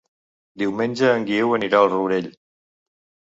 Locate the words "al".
1.83-1.91